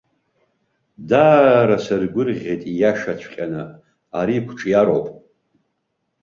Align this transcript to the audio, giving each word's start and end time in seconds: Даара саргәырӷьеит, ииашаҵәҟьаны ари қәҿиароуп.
Даара 1.09 1.77
саргәырӷьеит, 1.85 2.61
ииашаҵәҟьаны 2.71 3.63
ари 4.19 4.45
қәҿиароуп. 4.47 5.07